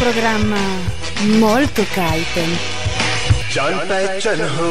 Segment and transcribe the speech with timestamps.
[0.00, 0.56] Programma
[1.36, 2.56] molto kaiten.
[3.50, 4.70] John Ho.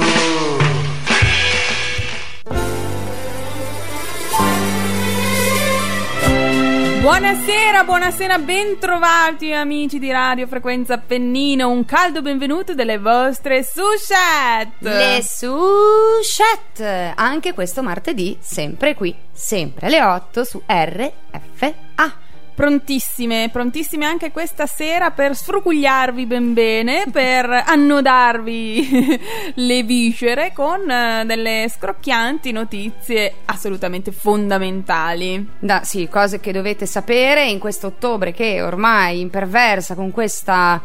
[7.02, 11.70] Buonasera, buonasera, bentrovati amici di Radio Frequenza Appennino.
[11.70, 14.70] Un caldo benvenuto delle vostre Sushat.
[14.80, 22.28] Le Sushat, anche questo martedì, sempre qui, sempre alle 8 su RFA
[22.60, 29.20] prontissime, prontissime anche questa sera per sfrucugliarvi ben bene, per annodarvi
[29.56, 35.52] le viscere con eh, delle scrocchianti notizie assolutamente fondamentali.
[35.58, 40.82] Da, sì, cose che dovete sapere in questo ottobre che ormai imperversa con questa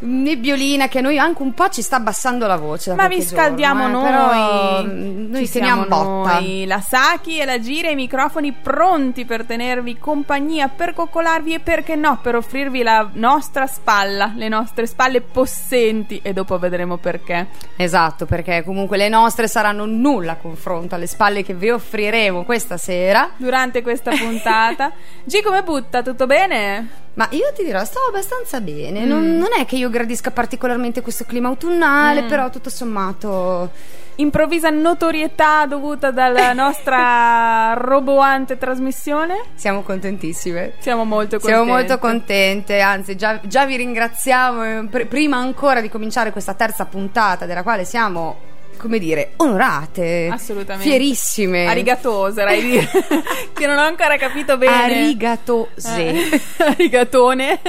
[0.00, 2.94] nebbiolina che a noi anche un po' ci sta abbassando la voce.
[2.94, 4.82] Ma vi scaldiamo giorno, eh, noi, però
[5.30, 6.40] noi teniamo botta.
[6.40, 11.54] Noi, la Saki e la Gira e i microfoni pronti per tenervi compagnia, per coccolarvi
[11.54, 16.96] e perché no, per offrirvi la nostra spalla, le nostre spalle possenti e dopo vedremo
[16.96, 17.48] perché.
[17.76, 22.76] Esatto, perché comunque le nostre saranno nulla a confronto alle spalle che vi offriremo questa
[22.76, 24.92] sera durante questa puntata.
[25.24, 26.02] G come butta?
[26.02, 27.08] Tutto bene?
[27.14, 29.04] Ma io ti dirò, stavo abbastanza bene.
[29.04, 29.08] Mm.
[29.08, 32.28] Non, non, è che io gradisca particolarmente questo clima autunnale, mm.
[32.28, 33.70] però tutto sommato.
[34.16, 39.44] Improvvisa notorietà dovuta dalla nostra roboante trasmissione?
[39.54, 40.74] Siamo contentissime.
[40.78, 41.46] Siamo molto contente.
[41.46, 44.64] Siamo molto contente, anzi, già, già vi ringraziamo.
[44.64, 48.49] Eh, pr- prima ancora di cominciare questa terza puntata, della quale siamo
[48.80, 50.28] come dire, onorate.
[50.32, 50.88] Assolutamente.
[50.88, 51.66] Fierissime.
[51.66, 52.88] Arigatose, oserai dire.
[53.52, 54.72] che non ho ancora capito bene.
[54.72, 56.06] Arigatose.
[56.06, 57.60] Eh, arigatone.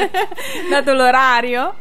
[0.70, 1.76] Dato l'orario.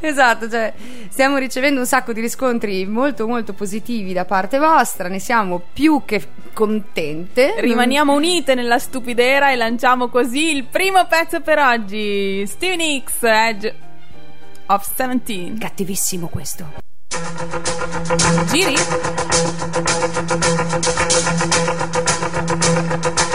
[0.00, 0.72] Esatto, cioè
[1.08, 6.02] stiamo ricevendo un sacco di riscontri molto molto positivi da parte vostra, ne siamo più
[6.04, 6.22] che
[6.52, 7.54] contente.
[7.58, 12.46] Rimaniamo unite nella stupidera e lanciamo così il primo pezzo per oggi.
[12.46, 13.74] Steven X, Edge
[14.66, 15.58] of 17.
[15.58, 16.84] Cattivissimo questo.
[18.52, 18.76] Giri?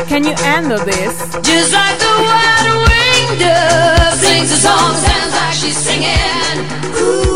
[0.08, 1.16] Can you handle this?
[1.42, 6.58] Just like the wide winged dove sings a song, sounds like she's singing.
[6.98, 7.31] Ooh,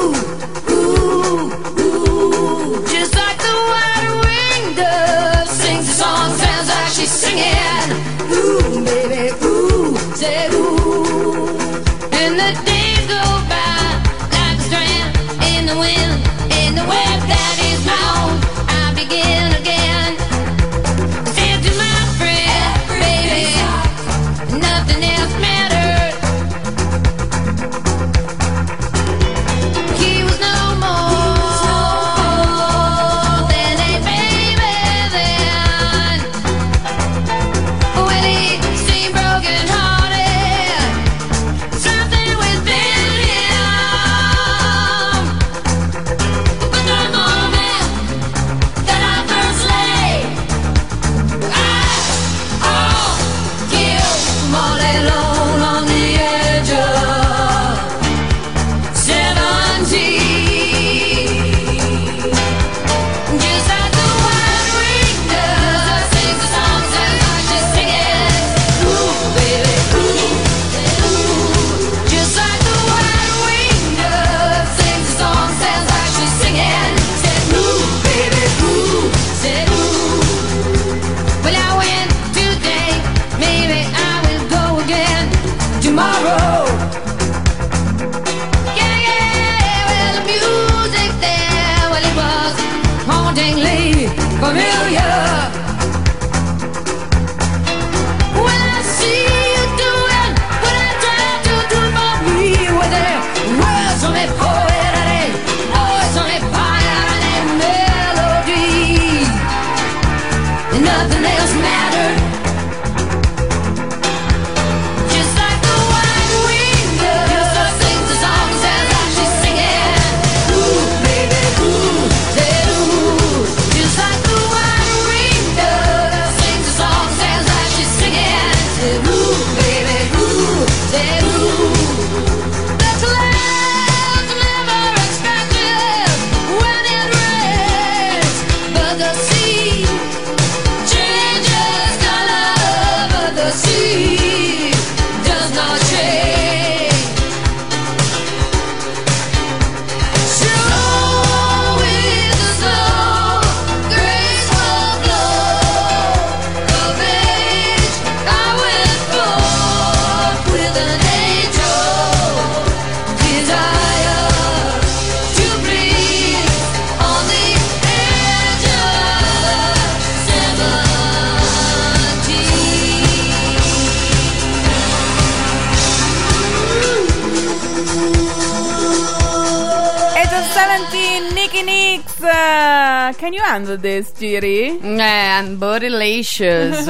[183.05, 184.79] Uh, can you handle this, Giri?
[184.79, 185.59] Eh, I'm.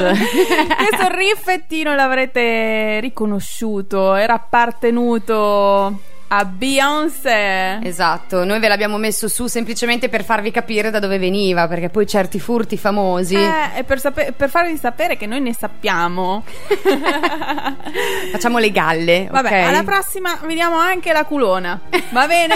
[0.00, 7.78] Questo riffettino l'avrete riconosciuto, era appartenuto a Beyoncé.
[7.82, 12.06] esatto, noi ve l'abbiamo messo su semplicemente per farvi capire da dove veniva, perché poi
[12.06, 16.44] certi furti famosi Eh, e per, sape- per farvi sapere che noi ne sappiamo.
[18.32, 19.68] facciamo le galle, Vabbè, ok?
[19.68, 21.80] alla prossima vediamo anche la culona.
[22.10, 22.54] Va bene?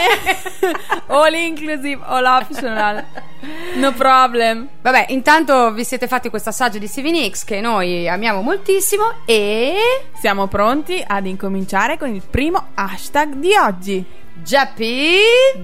[1.08, 3.04] all inclusive, all optional.
[3.76, 4.68] No problem.
[4.82, 9.74] Vabbè, intanto vi siete fatti questo assaggio di Stevie Nicks che noi amiamo moltissimo e
[10.20, 14.04] Siamo pronti ad incominciare con il primo hashtag di oggi.
[14.42, 15.18] Giappi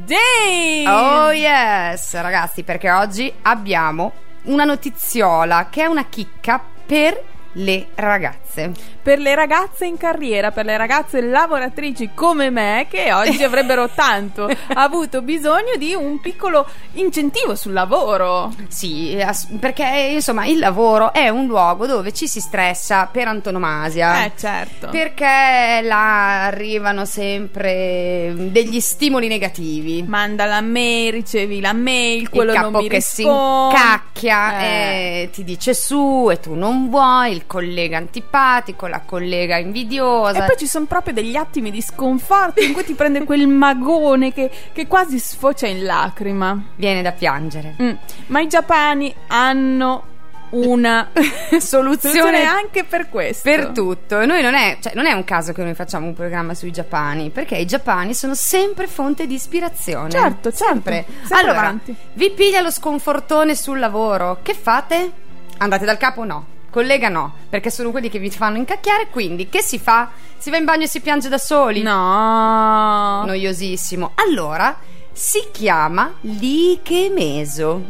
[0.05, 0.87] Day!
[0.87, 4.13] Oh yes, ragazzi, perché oggi abbiamo
[4.45, 7.21] una notiziola che è una chicca per
[7.53, 8.46] le ragazze.
[9.03, 14.49] Per le ragazze in carriera, per le ragazze lavoratrici come me, che oggi avrebbero tanto
[14.75, 18.53] avuto bisogno di un piccolo incentivo sul lavoro.
[18.69, 19.17] Sì,
[19.61, 24.25] perché insomma il lavoro è un luogo dove ci si stressa per antonomasia.
[24.25, 24.88] Eh, certo.
[24.91, 30.02] Perché là arrivano sempre degli stimoli negativi.
[30.02, 33.75] Manda la mail, ricevi la mail, quello il capo non mi che si risponde.
[33.75, 35.23] incacchia Eh.
[35.23, 38.44] e ti dice su e tu non vuoi, il collega antipatico,
[38.89, 40.45] la collega invidiosa.
[40.45, 44.33] E poi ci sono proprio degli attimi di sconforto in cui ti prende quel magone
[44.33, 46.71] che, che quasi sfocia in lacrima.
[46.77, 47.77] Viene da piangere.
[47.81, 47.93] Mm.
[48.27, 50.15] Ma i giapani hanno
[50.51, 51.11] una
[51.59, 53.49] Soluzione anche per questo.
[53.49, 54.25] per tutto.
[54.25, 57.31] Noi non è, cioè, non è un caso che noi facciamo un programma sui Giappani,
[57.31, 60.11] perché i Giappani sono sempre fonte di ispirazione.
[60.11, 60.65] Certo, certo.
[60.65, 61.05] sempre.
[61.21, 61.95] Sempre allora, avanti.
[62.15, 64.39] vi piglia lo sconfortone sul lavoro.
[64.43, 65.13] Che fate?
[65.59, 66.25] Andate dal capo?
[66.25, 66.55] No.
[66.76, 70.11] Collega no, perché sono quelli che vi fanno incacchiare, quindi che si fa?
[70.37, 71.81] Si va in bagno e si piange da soli?
[71.81, 73.25] No.
[73.25, 74.12] Noiosissimo.
[74.17, 74.78] Allora,
[75.11, 77.82] si chiama Likemeso.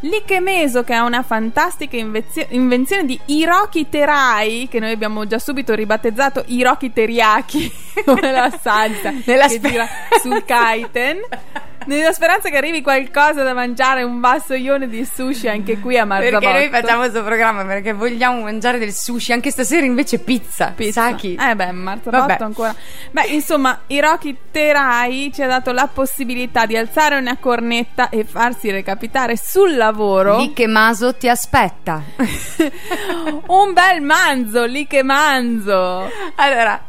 [0.00, 5.72] L'Ikemeso, che è una fantastica invezio- invenzione di Hiroki Terai, che noi abbiamo già subito
[5.72, 7.72] ribattezzato Hiroki Teriyaki,
[8.04, 9.86] come la salsa Nella che spe- gira
[10.20, 11.18] sul kaiten.
[11.86, 16.40] Nella speranza che arrivi qualcosa da mangiare, un vassoione di sushi anche qui a Marzabotto.
[16.40, 20.72] Perché noi facciamo questo programma perché vogliamo mangiare del sushi, anche stasera invece pizza.
[20.74, 21.08] Pizza.
[21.08, 21.36] Saki.
[21.40, 22.74] Eh beh, Marzabotto ancora.
[23.10, 28.70] Beh, insomma, Hiroki Terai ci ha dato la possibilità di alzare una cornetta e farsi
[28.70, 32.02] recapitare sul lavoro Likemaso ti aspetta.
[33.46, 36.10] un bel manzo, lì che manzo.
[36.36, 36.82] allora,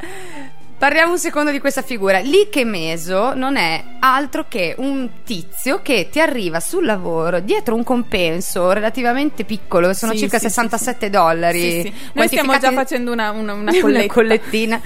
[0.78, 2.20] parliamo un secondo di questa figura.
[2.20, 8.72] Likemeso non è altro che un tizio che ti arriva sul lavoro dietro un compenso
[8.72, 11.60] relativamente piccolo, sono Sì, circa sì, sì, 67 dollari.
[11.60, 11.94] Sì, sì.
[12.14, 14.82] Noi stiamo già facendo una, una, una una collettina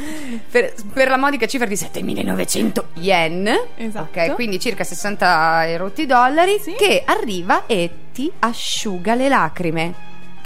[0.50, 4.20] per, per la modica cifra di 7900 yen Esatto.
[4.20, 9.94] ok quindi circa 60 e rotti dollari che arriva e ti asciuga le lacrime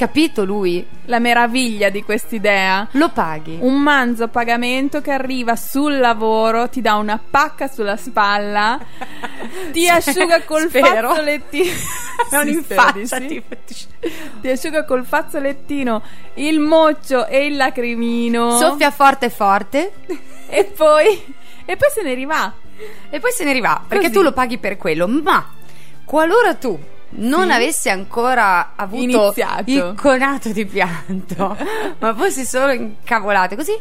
[0.07, 2.87] capito lui La meraviglia di quest'idea.
[2.91, 7.95] lo paghi Un manzo a pagamento che arriva sul lavoro, ti dà una pacca sulla
[7.95, 8.77] spalla,
[9.71, 11.09] ti asciuga col Spero.
[11.09, 11.71] fazzolettino.
[12.31, 13.27] non in faccia sì.
[13.27, 13.43] ti-
[14.41, 16.01] Ti asciuga col fazzolettino
[16.35, 18.57] il moccio e il lacrimino.
[18.57, 19.93] soffia forte forte
[20.47, 21.33] E poi.
[21.65, 22.53] E poi se ne rivà.
[23.09, 24.15] e poi se ne rivà perché Così.
[24.17, 25.49] tu lo paghi per quello ma
[26.03, 26.77] qualora tu
[27.15, 27.51] non Sì.
[27.51, 29.63] avessi ancora avuto Iniziato.
[29.71, 31.57] il conato di pianto,
[31.99, 33.71] ma fossi solo incavolate così.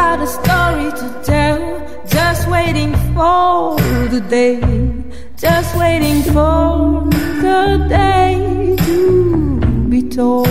[0.08, 1.60] Got a story to tell,
[2.08, 3.76] just waiting for
[4.14, 4.62] the day,
[5.36, 7.04] just waiting for
[7.46, 9.60] the day to
[9.90, 10.48] be told.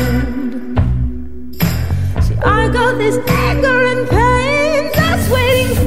[2.24, 5.85] See, I got this anger and pain, just waiting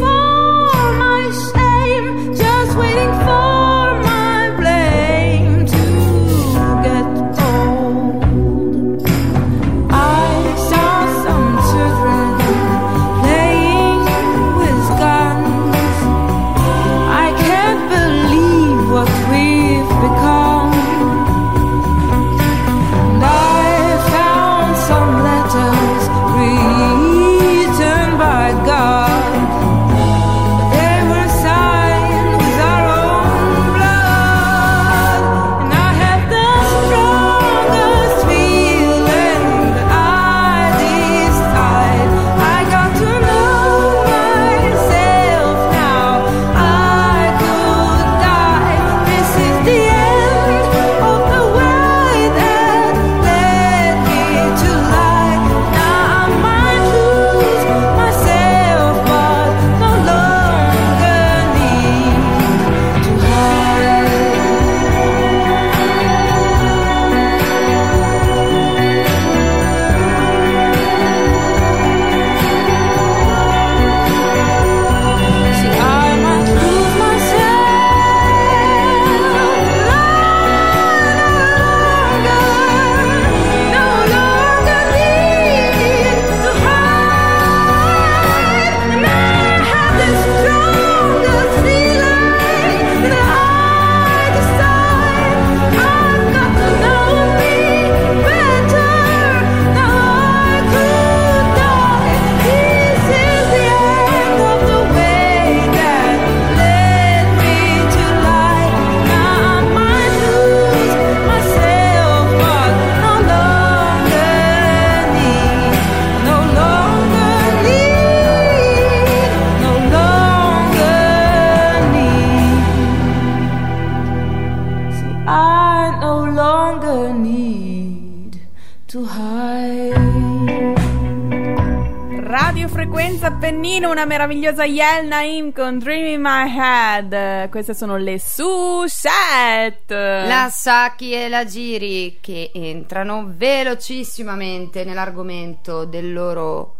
[133.79, 137.49] dall'Appennino una meravigliosa Yel Naim con Dream in My Head.
[137.49, 139.89] Queste sono le Suset.
[139.89, 146.78] La Saki e la Giri che entrano velocissimamente nell'argomento del loro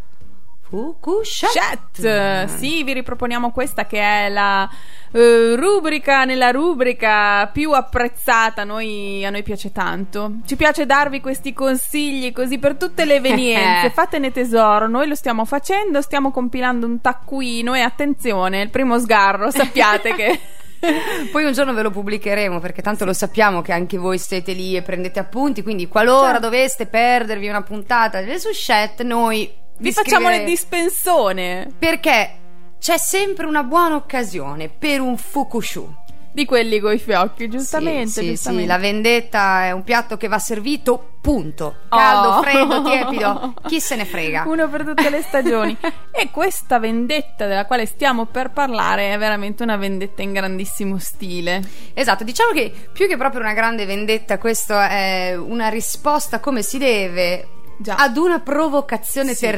[0.70, 1.50] Fukushat.
[1.52, 2.44] Chat.
[2.56, 4.68] Sì, vi riproponiamo questa che è la
[5.12, 8.62] eh, rubrica nella rubrica più apprezzata.
[8.62, 10.34] Noi- a noi piace tanto.
[10.46, 13.90] Ci piace darvi questi consigli così per tutte le evenienze.
[13.94, 14.86] Fatene tesoro.
[14.86, 16.00] Noi lo stiamo facendo.
[16.00, 17.74] Stiamo compilando un taccuino.
[17.74, 20.40] E attenzione, il primo sgarro, sappiate che.
[21.30, 24.76] Poi un giorno ve lo pubblicheremo perché tanto lo sappiamo che anche voi siete lì
[24.76, 26.40] e prendete appunti, quindi qualora Certo.
[26.40, 32.34] doveste perdervi una puntata delle Sushette, noi Vi facciamo le dispensone Perché
[32.78, 35.96] c'è sempre una buona occasione per un fukushu.
[36.32, 38.06] di quelli coi fiocchi, giustamente.
[38.10, 38.62] Sì, sì, giustamente.
[38.64, 41.74] sì, la vendetta è un piatto che va servito, punto.
[41.88, 42.42] Caldo, Oh.
[42.42, 44.44] freddo, tiepido, chi se ne frega.
[44.46, 45.76] Uno per tutte le stagioni.
[46.12, 51.60] e questa vendetta della quale stiamo per parlare è veramente una vendetta in grandissimo stile.
[51.94, 56.78] Esatto, diciamo che più che proprio una grande vendetta, questa è una risposta come si
[56.78, 57.48] deve
[57.82, 57.94] Già.
[57.96, 59.46] ad una provocazione Sì.
[59.46, 59.50] Sì,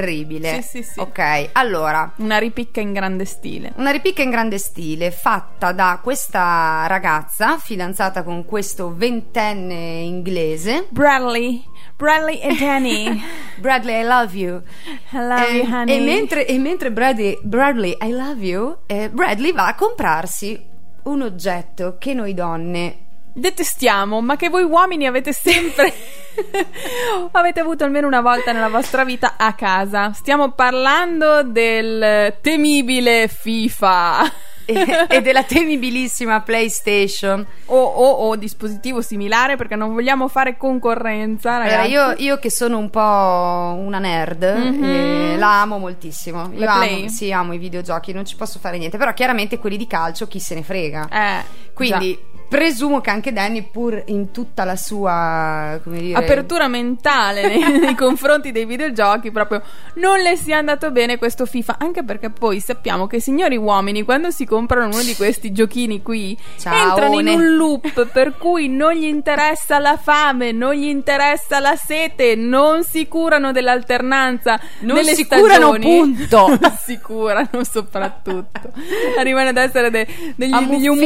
[0.62, 1.00] Sì, sì, sì.
[1.00, 3.72] Ok, allora, Una ripicca in grande stile.
[3.76, 10.86] una ripicca in grande stile fatta da questa ragazza fidanzata con questo ventenne inglese.
[10.90, 11.64] Bradley,
[11.96, 13.20] Bradley e Danny.
[13.58, 14.62] Bradley, I love you.
[15.10, 15.96] I love Eh, you, honey.
[15.96, 20.70] E mentre, e mentre Bradley, Bradley, I love you, eh, Bradley va a comprarsi
[21.04, 22.98] un oggetto che noi donne
[23.34, 25.92] Detestiamo, ma che voi uomini avete sempre.
[27.32, 30.12] avete avuto almeno una volta nella vostra vita a casa.
[30.12, 34.32] Stiamo parlando del temibile FIFA.
[34.64, 37.44] e, e della temibilissima PlayStation.
[37.66, 42.78] o, o- o dispositivo similare perché non vogliamo fare concorrenza, Allora, io, io che sono
[42.78, 44.84] un po' una nerd, Mhm.
[44.84, 46.48] eh, la amo moltissimo.
[46.54, 48.98] Io amo, sì, amo i videogiochi, non ci posso fare niente.
[48.98, 51.08] Però chiaramente quelli di calcio chi se ne frega.
[51.10, 51.42] Eh,
[51.74, 52.16] Quindi
[52.52, 58.52] presumo che anche Danny, pur in tutta la sua dire, apertura mentale nei, nei confronti
[58.52, 59.62] dei videogiochi, proprio
[59.94, 61.76] non le sia andato bene questo FIFA.
[61.78, 66.36] Anche perché poi sappiamo che signori uomini, quando si comprano uno di questi giochini qui,
[66.58, 66.82] Ciaone.
[66.82, 71.74] entrano in un loop per cui non gli interessa la fame, non gli interessa la
[71.74, 74.60] sete, non si curano dell'alternanza.
[74.80, 75.84] Non nelle si curano, stagioni.
[75.88, 76.48] punto.
[76.48, 78.72] Non si curano soprattutto.
[79.16, 81.00] Arrivano ad essere de- degli, degli sul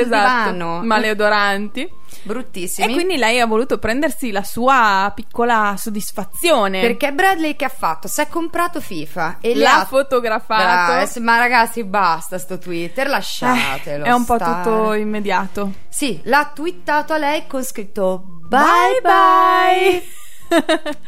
[0.00, 0.82] esatto, divano.
[0.82, 1.88] maleodoranti.
[2.22, 2.90] bruttissimi.
[2.90, 6.80] E quindi lei ha voluto prendersi la sua piccola soddisfazione.
[6.80, 8.08] Perché Bradley che ha fatto?
[8.08, 11.18] Si è comprato FIFA e l'ha l'ha fotografato.
[11.18, 14.04] Eh, ma ragazzi, basta sto Twitter, lasciatelo.
[14.04, 14.62] Eh, è un po' stare.
[14.62, 15.72] tutto immediato.
[15.88, 20.02] Sì, l'ha twittato a lei con scritto bye Bye bye.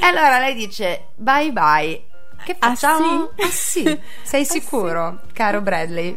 [0.00, 2.06] e allora lei dice bye bye.
[2.44, 3.30] Che Ah, facciamo?
[3.36, 3.42] sì?
[3.42, 6.16] Ah sì, sei Ah, sicuro, caro Bradley?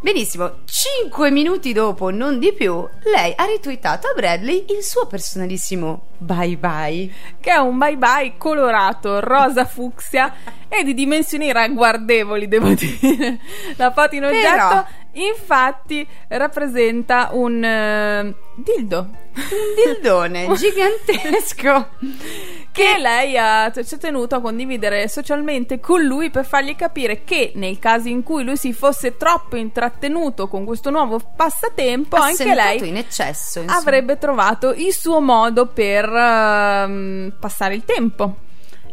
[0.00, 6.10] Benissimo, cinque minuti dopo, non di più, lei ha ritweetato a Bradley il suo personalissimo
[6.18, 7.10] bye bye.
[7.40, 10.32] Che è un bye bye colorato, rosa fucsia
[10.68, 13.38] e di dimensioni ragguardevoli, devo dire.
[13.76, 18.98] La foto in oggetto, Però- infatti, rappresenta un eh, dildo.
[18.98, 21.88] Un dildone gigantesco.
[22.78, 27.50] che lei ha, ci ha tenuto a condividere socialmente con lui per fargli capire che
[27.56, 32.88] nel caso in cui lui si fosse troppo intrattenuto con questo nuovo passatempo, anche lei
[32.88, 38.36] in eccesso, avrebbe trovato il suo modo per ehm, passare il tempo.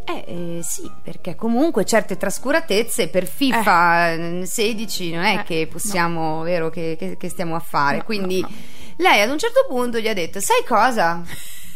[0.08, 5.68] Eh, eh, sì, perché comunque certe trascuratezze per FIFA eh, 16 non è Eh, che
[5.72, 7.98] possiamo, vero, che, che- che stiamo a fare.
[7.98, 8.56] No, Quindi no, no.
[8.98, 11.24] lei ad un certo punto gli ha detto: Sai cosa?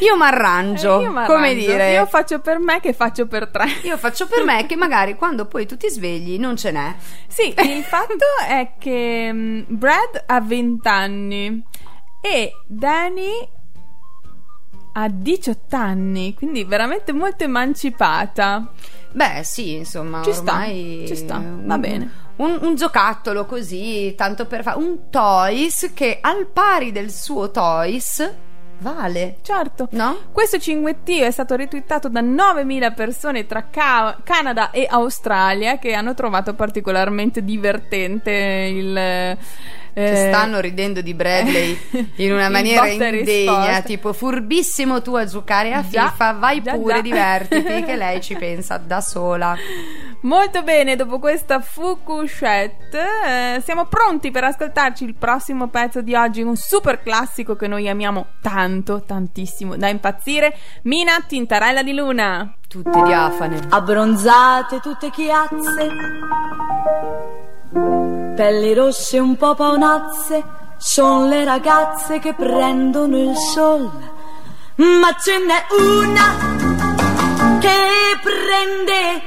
[0.00, 1.92] Io mi arrangio, Eh, come dire.
[1.92, 3.66] Io faccio per me che faccio per tre.
[3.84, 6.94] Io faccio per me che magari quando poi tu ti svegli non ce n'è.
[7.28, 11.64] Sì, il fatto è che mm, Brad ha 20 anni
[12.22, 13.48] e Danny
[14.94, 18.72] ha 18 anni, quindi veramente molto emancipata.
[19.10, 22.20] Beh, sì, insomma, Ci sta, ormai ci sta, va bene.
[22.36, 28.30] Un, un giocattolo così, tanto per fare un toys che al pari del suo toys
[28.82, 29.36] vale.
[29.42, 29.88] Certo.
[29.92, 30.18] No?
[30.32, 36.14] Questo cinguettio è stato retweetato da 9.000 persone tra Ca- Canada e Australia che hanno
[36.14, 39.38] trovato particolarmente divertente il...
[39.94, 41.78] eh, Che stanno ridendo di Bradley
[42.16, 46.72] in una maniera e indegna, tipo furbissimo tu a giocare a Già, FIFA, vai già,
[46.74, 47.00] pure, già.
[47.00, 49.56] divertiti, che lei ci pensa da sola.
[50.22, 53.00] Molto bene, dopo questa Fukushette,
[53.56, 57.88] eh, siamo pronti per ascoltarci il prossimo pezzo di oggi, un super classico che noi
[57.88, 60.56] amiamo tanto, tantissimo, da impazzire.
[60.82, 62.54] Mina Tintarella di Luna.
[62.68, 63.60] Tutte diafane.
[63.68, 65.88] abbronzate tutte chiazze,
[68.34, 70.42] pelli rosse un po' paonazze,
[70.78, 73.90] son le ragazze che prendono il sol,
[74.76, 76.34] ma ce n'è una
[77.60, 79.22] che prende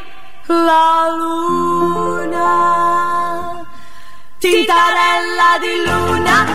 [0.47, 2.43] la luna,
[4.39, 6.45] tintarella di luna,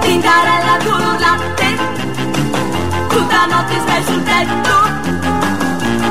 [0.00, 1.76] tintarella color latte,
[3.08, 4.72] tutta notte stai sul tetto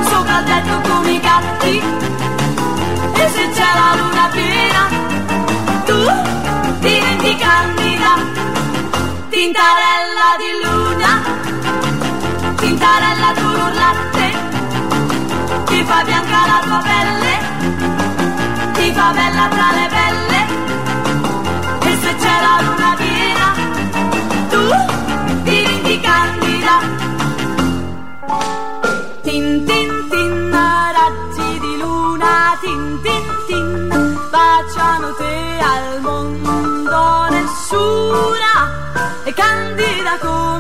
[0.10, 1.82] sopra il tetto come i gatti.
[3.16, 4.53] E se c'è la luna piena
[7.38, 8.14] candida
[9.30, 11.12] tintarella di luna
[12.56, 14.28] tintarella color latte
[15.66, 17.34] ti fa bianca la tua pelle
[18.74, 20.23] ti fa bella tra le belle
[37.74, 40.53] nessuna è candida come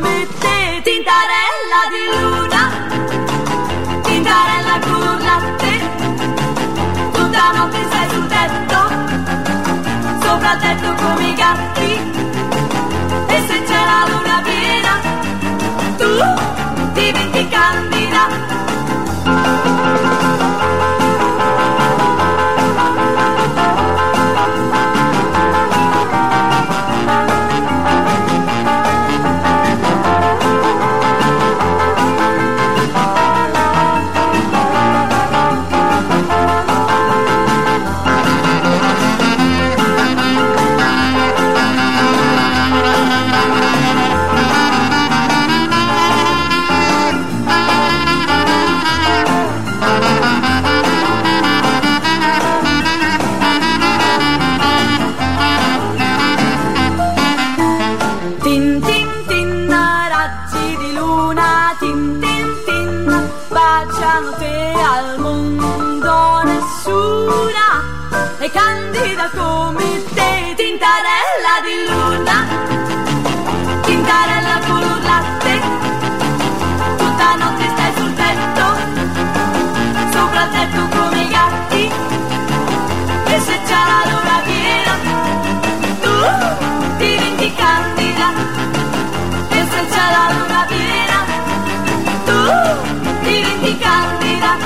[93.63, 94.57] tu diventi candida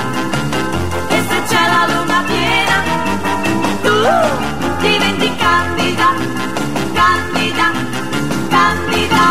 [1.09, 2.83] e se c'è la luna piena
[3.83, 3.93] tu
[4.81, 6.07] diventi candida
[6.93, 7.71] candida
[8.49, 9.25] candida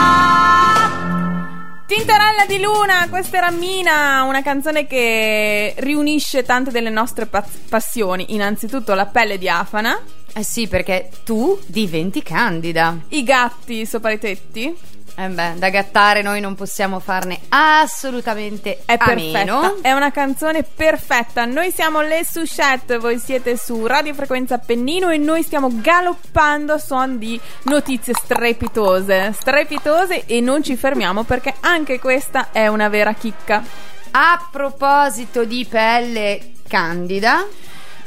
[1.87, 8.35] Tintarella di Luna, questa era Mina, una canzone che riunisce tante delle nostre pa- passioni.
[8.35, 9.99] Innanzitutto la pelle diafana,
[10.33, 12.97] Eh sì, perché tu diventi candida.
[13.11, 14.77] i gatti sopra i tetti.
[15.19, 19.79] Eh beh, da gattare noi non possiamo farne assolutamente È a perfetta, meno.
[19.81, 21.47] è una canzone perfetta.
[21.47, 26.79] Noi siamo le Sushette, voi siete su Radio Frequenza Appennino e noi stiamo galoppando a
[26.79, 29.33] suon di notizie strepitose.
[29.33, 33.65] Strepitose e non ci fermiamo perché anche questa è una vera chicca.
[34.11, 37.47] A proposito di pelle candida,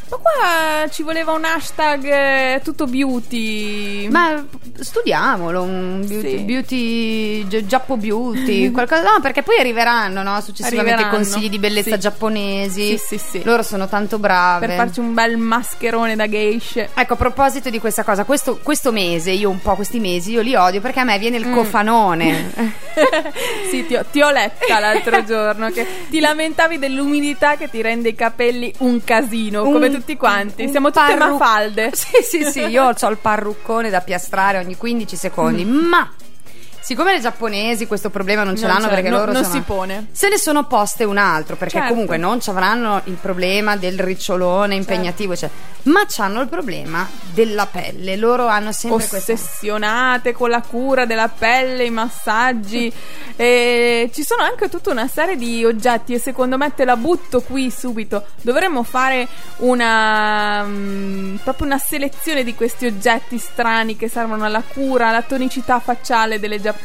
[0.09, 4.07] Ma qua ci voleva un hashtag eh, tutto beauty.
[4.09, 4.43] ma
[4.79, 6.43] studiamolo, un beauty, Sì.
[6.43, 11.93] beauty gi- giappo beauty, qualcosa, no, perché poi arriveranno, no, successivamente Arriveranno, consigli di bellezza
[11.95, 11.99] sì.
[11.99, 12.97] giapponesi.
[12.97, 13.41] Sì, sì, sì.
[13.43, 14.65] Loro sono tanto brave.
[14.67, 16.87] per farci un bel mascherone da geisha.
[16.95, 20.41] Ecco, a proposito di questa cosa, questo, questo mese, io un po' questi mesi, io
[20.41, 21.53] li odio perché a me viene il Mm.
[21.53, 22.51] cofanone.
[23.69, 28.09] sì, ti ho, ti ho letta l'altro giorno che ti lamentavi dell'umidità che ti rende
[28.09, 30.63] i capelli un casino, Un- come tutti quanti.
[30.63, 31.91] un Siamo tutte parru- mafalde.
[31.93, 36.09] Sì, sì, sì, io ho il parruccone da piastrare ogni 15 secondi, ma
[36.89, 39.61] siccome le giapponesi questo problema non ce Non l'hanno perché no- loro non sono- si
[39.61, 40.07] pone.
[40.11, 41.89] Se ne sono poste un altro, perché Certo.
[41.93, 45.51] comunque non ci avranno il problema del ricciolone impegnativo, cioè,
[45.83, 48.15] ma hanno il problema della pelle.
[48.15, 52.91] Loro hanno sempre questa Ossessionate con la cura della pelle, i massaggi.
[53.39, 57.39] E ci sono anche tutta una serie di oggetti e secondo me te la butto
[57.39, 58.25] qui subito.
[58.41, 65.07] Dovremmo fare una mm, proprio una selezione di questi oggetti strani che servono alla cura,
[65.07, 66.77] alla tonicità facciale delle giapponesi.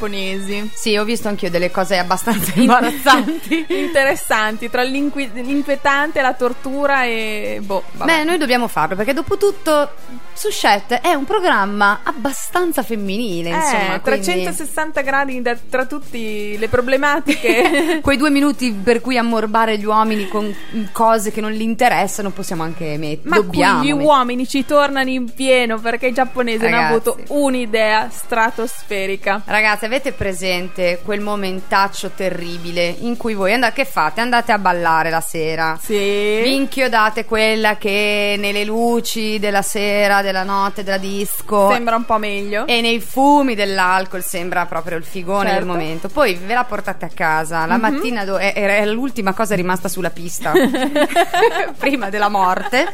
[0.75, 3.67] Sì, ho visto anch'io delle cose abbastanza imbarazzanti.
[3.71, 7.61] Interessanti, tra l'inqui- l'inquietante, la tortura e.
[7.63, 7.83] boh.
[7.93, 8.19] vabbè.
[8.19, 9.91] Beh, noi dobbiamo farlo perché dopo tutto
[10.37, 13.95] Suscette è un programma abbastanza femminile, insomma.
[13.95, 18.01] eh, quindi 360 gradi da- tra tutte le problematiche.
[18.03, 20.53] Quei due minuti per cui ammorbare gli uomini con
[20.93, 23.29] cose che non li interessano possiamo anche mettere.
[23.29, 23.79] Ma Dobbiamo.
[23.79, 27.09] qui gli met- uomini ci tornano in pieno perché i giapponesi hanno Ragazzi.
[27.09, 29.43] avuto un'idea stratosferica.
[29.45, 34.21] Ragazzi, avete presente quel momentaccio terribile in cui voi andate, che fate?
[34.21, 35.79] Andate a ballare la sera.
[35.83, 35.95] Sì.
[36.43, 42.19] Vi inchiodate quella che nelle luci della sera, della notte, della disco Sembra un po'
[42.19, 42.67] meglio.
[42.67, 45.65] e nei fumi dell'alcol sembra proprio il figone Certo.
[45.65, 46.09] Del momento.
[46.09, 50.11] Poi ve la portate a casa la mattina, do- è- era l'ultima cosa rimasta sulla
[50.11, 50.53] pista
[51.79, 52.87] prima della morte.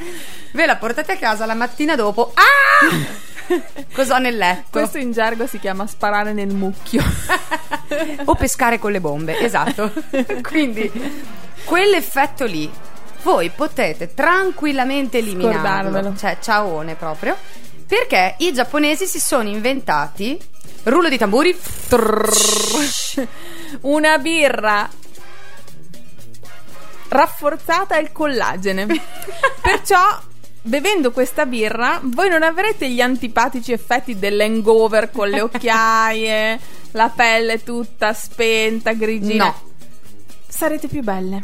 [0.53, 2.33] Ve la portate a casa la mattina dopo.
[2.35, 3.29] Ah!
[3.93, 4.79] Cos'ho nel letto?
[4.79, 7.03] Questo in gergo si chiama sparare nel mucchio.
[8.25, 9.93] o pescare con le bombe, esatto.
[10.43, 10.91] Quindi
[11.65, 12.71] quell'effetto lì
[13.23, 16.15] voi potete tranquillamente eliminarlo.
[16.17, 17.37] Cioè, ciaone proprio.
[17.87, 20.39] Perché i giapponesi si sono inventati
[20.85, 21.59] rullo di tamburi.
[23.83, 24.89] Una birra
[27.09, 28.87] rafforzata al collagene.
[29.61, 30.21] Perciò,
[30.63, 36.59] bevendo questa birra, voi non avrete gli antipatici effetti dell'hangover con le occhiaie,
[36.93, 39.45] la pelle tutta spenta, grigina.
[39.45, 39.69] No.
[40.49, 41.43] Sarete più belle.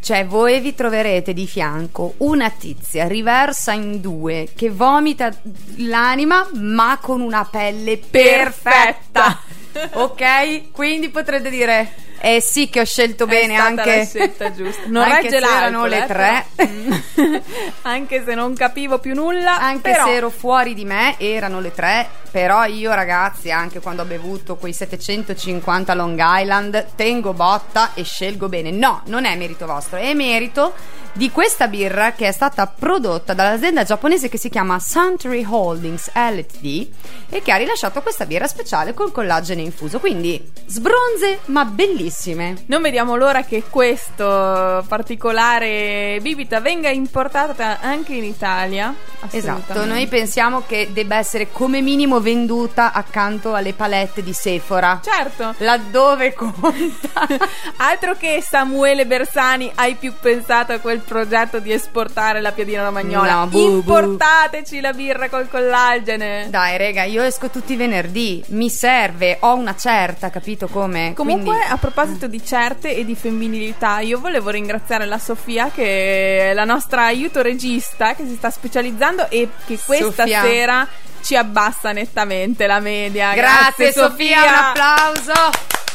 [0.00, 5.32] Cioè, voi vi troverete di fianco una tizia riversa in due che vomita
[5.76, 9.40] l'anima, ma con una pelle perfetta.
[9.92, 10.70] ok?
[10.72, 13.96] Quindi potrete dire: Eh sì, che ho scelto bene anche.
[13.96, 14.82] la scelta giusta.
[14.86, 16.46] Non anche regge se erano l'alcol, le eh, tre.
[16.54, 17.42] però.
[17.82, 19.58] anche se non capivo più nulla.
[19.58, 22.08] Anche però- se ero fuori di me, erano le tre.
[22.30, 28.48] Però io, ragazzi, anche quando ho bevuto quei 750 Long Island, tengo botta e scelgo
[28.48, 28.70] bene.
[28.70, 30.72] No, non è merito vostro, è merito
[31.14, 36.88] di questa birra che è stata prodotta dall'azienda giapponese che si chiama Suntory Holdings Ltd
[37.28, 39.98] e che ha rilasciato questa birra speciale col collagene infuso.
[39.98, 42.64] Quindi sbronze, ma bellissime.
[42.66, 48.94] Non vediamo l'ora che questo particolare bibita venga importata anche in Italia.
[49.30, 55.00] Esatto, noi pensiamo che debba essere come minimo venduta accanto alle palette di Sephora.
[55.02, 55.54] Certo.
[55.58, 57.26] Laddove conta.
[57.76, 63.34] Altro che Samuele Bersani, hai più pensato a quel progetto di esportare la piadina romagnola?
[63.34, 63.66] No, bu, bu.
[63.76, 66.46] Importateci la birra col collagene.
[66.50, 68.42] Dai, rega, io esco tutti i venerdì.
[68.48, 71.12] Mi serve, ho una certa, capito come?
[71.14, 76.50] Comunque, Quindi- a proposito di certe e di femminilità, io volevo ringraziare la Sofia, che
[76.50, 80.42] è la nostra aiuto regista, che si sta specializzando e che questa Sofia.
[80.42, 80.88] sera
[81.22, 83.32] ci abbassa nettamente la media.
[83.34, 85.32] Grazie, Sofia, un applauso.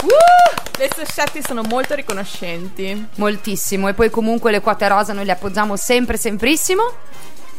[0.03, 0.77] Uh!
[0.77, 3.07] Le soscetti sono molto riconoscenti.
[3.15, 3.87] Moltissimo.
[3.87, 6.83] E poi comunque le quote rosa noi le appoggiamo sempre, semprissimo.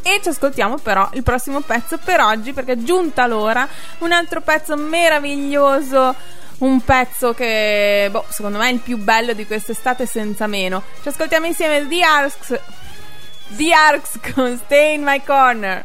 [0.03, 3.69] E ci ascoltiamo però il prossimo pezzo per oggi perché è giunta l'ora.
[3.99, 6.15] Un altro pezzo meraviglioso.
[6.59, 10.83] Un pezzo che, boh, secondo me è il più bello di quest'estate senza meno.
[11.03, 12.61] Ci ascoltiamo insieme The Arcs.
[13.49, 15.85] The Arcs con Stay in My Corner.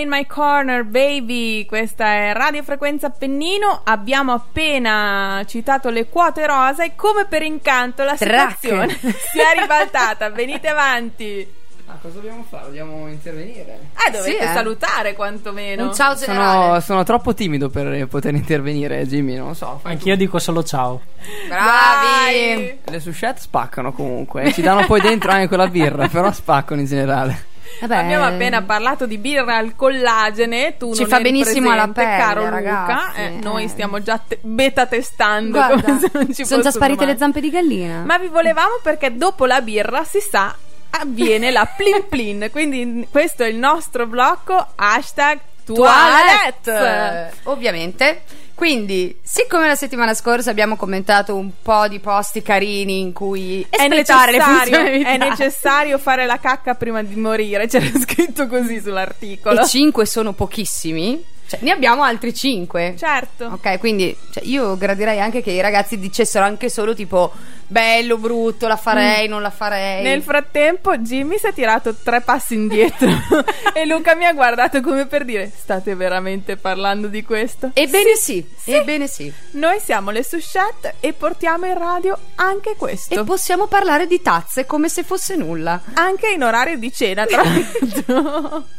[0.00, 3.82] In My Corner Baby, questa è Radio Frequenza Appennino.
[3.84, 8.56] Abbiamo appena citato le quote rosa e come per incanto la Trac.
[8.58, 10.30] situazione si è ribaltata.
[10.30, 11.58] Venite avanti.
[11.86, 12.66] Ah, cosa dobbiamo fare?
[12.66, 13.78] Dobbiamo intervenire.
[14.06, 14.46] Eh, dovete Sì, eh.
[14.52, 15.86] salutare quantomeno.
[15.86, 16.64] Un ciao generale.
[16.66, 19.34] Sono, sono troppo timido per poter intervenire, Jimmy.
[19.36, 19.80] Non lo so.
[19.82, 21.00] Anch'io dico solo ciao.
[21.48, 22.54] Bravi.
[22.54, 22.78] Vai.
[22.84, 22.90] tu.
[22.92, 24.52] Le sushette spaccano comunque.
[24.52, 27.48] Ci danno poi dentro anche quella birra, però spaccano in generale.
[27.80, 30.76] Vabbè, Abbiamo appena parlato di birra al collagene.
[30.76, 32.50] Tu Ci non fa benissimo alla presente, pelle, caro Luca.
[32.54, 33.38] ragazzi, Eh, eh.
[33.42, 35.58] Noi stiamo già te- beta testando.
[35.58, 35.98] Guarda,
[36.42, 37.12] sono già sparite domani.
[37.12, 38.02] le zampe di gallina.
[38.04, 40.54] Ma vi volevamo perché dopo la birra si sa
[40.90, 42.48] avviene la plin plin.
[42.50, 45.38] Quindi questo è il nostro blocco hashtag.
[45.64, 48.22] Toilette, ovviamente.
[48.60, 53.80] Quindi, siccome la settimana scorsa abbiamo commentato un po' di posti carini in cui È
[53.80, 57.66] espletare le funzionalità è necessario fare la cacca prima di morire.
[57.68, 59.62] C'era scritto così sull'articolo.
[59.62, 62.94] e 5 sono pochissimi, cioè ne abbiamo altri 5.
[62.96, 63.46] Certo.
[63.46, 67.32] Ok, quindi cioè, io gradirei anche che i ragazzi dicessero anche solo tipo
[67.66, 70.04] bello, brutto, la farei, non la farei.
[70.04, 73.10] Nel frattempo Jimmy si è tirato tre passi indietro
[73.74, 77.72] e Luca mi ha guardato come per dire state veramente parlando di questo?
[77.74, 79.32] Ebbene sì, ebbene sì.
[79.52, 83.20] Noi siamo le Sushette e portiamo in radio anche questo.
[83.20, 85.82] E possiamo parlare di tazze come se fosse nulla.
[85.94, 88.78] anche in orario di cena, tra l'altro.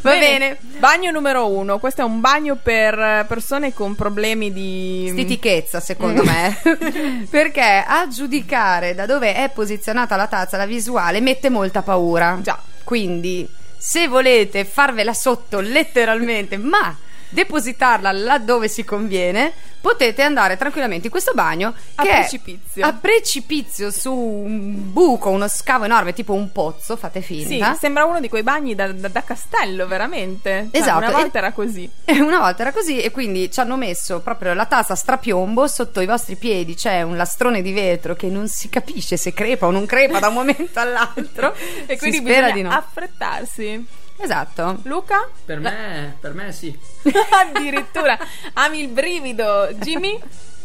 [0.00, 0.58] Va bene.
[0.78, 1.78] Bagno numero uno.
[1.78, 5.08] Questo è un bagno per eh, persone con problemi di.
[5.10, 6.56] Stitichezza, secondo me.
[7.28, 12.38] Perché a giudicare da dove è posizionata la tazza, la visuale mette molta paura.
[12.42, 12.58] Già.
[12.84, 16.96] Quindi, se volete farvela sotto letteralmente, ma
[17.30, 22.84] depositarla laddove si conviene, potete andare tranquillamente in questo bagno A che è precipizio.
[22.84, 27.74] a precipizio su un buco, uno scavo enorme, tipo un pozzo, fate Sì, finta.
[27.74, 30.68] sembra uno di quei bagni da, da- da castello, veramente.
[30.72, 31.88] Cioè, Esatto, Una volta e- era così.
[32.04, 35.66] E una volta era così e quindi ci hanno messo proprio la tazza a strapiombo
[35.68, 39.66] sotto i vostri piedi c'è un lastrone di vetro che non si capisce se crepa
[39.66, 41.54] o non crepa da un momento all'altro
[41.86, 42.70] E Si quindi spera bisogna di no.
[42.70, 43.86] affrettarsi.
[44.18, 45.28] Esatto Luca?
[45.44, 46.76] Per me, per me sì.
[47.30, 48.18] Addirittura
[48.54, 49.68] ami il brivido.
[49.74, 50.18] Jimmy?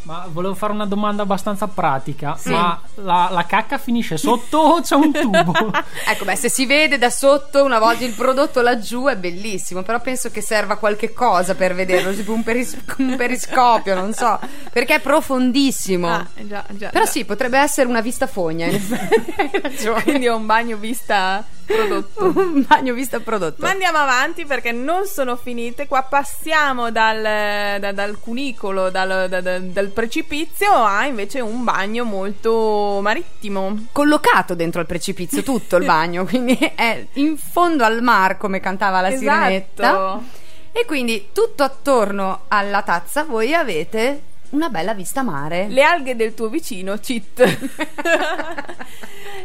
[0.04, 2.38] Ma volevo fare una domanda abbastanza pratica.
[2.48, 5.54] Ma la, la cacca finisce sotto o c'è un tubo?
[6.06, 10.02] ecco beh se si vede da sotto una volta il prodotto laggiù è bellissimo però
[10.02, 14.38] penso che serva qualche cosa per vederlo tipo un, peris- un periscopio non so
[14.74, 16.90] perché è profondissimo Ah, già, già.
[16.90, 17.10] però già.
[17.10, 22.26] sì potrebbe essere una vista fogna in effetti Quindi è un bagno vista prodotto.
[22.40, 25.88] un bagno vista prodotto Ma andiamo avanti perché non sono finite.
[25.88, 32.04] Qua passiamo dal, da- dal cunicolo, dal, da- da- dal precipizio a invece un bagno
[32.04, 33.88] molto marittimo.
[33.92, 39.02] collocato dentro il precipizio tutto il bagno, quindi è in fondo al mar come cantava
[39.02, 39.84] la sirenetta.
[39.84, 40.24] Esatto.
[40.72, 44.22] E quindi tutto attorno alla tazza voi avete
[44.54, 45.68] una bella vista mare.
[45.68, 47.40] Le alghe del tuo vicino, cheat.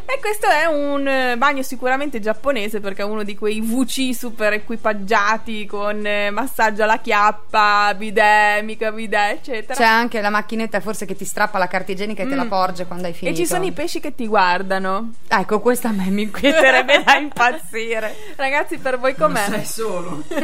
[0.05, 4.53] e questo è un eh, bagno sicuramente giapponese perché è uno di quei WC super
[4.53, 9.73] equipaggiati con eh, massaggio alla chiappa, bidet, mica bidet, eccetera.
[9.73, 12.47] C'è anche la macchinetta forse che ti strappa la carta igienica e te la Mm.
[12.49, 13.37] porge quando hai e finito.
[13.37, 15.11] ci sono i pesci che ti guardano.
[15.27, 18.15] Ecco, questa a me mi inquieterebbe da impazzire.
[18.35, 19.45] Ragazzi, per voi com'è?
[19.49, 20.23] Sei solo.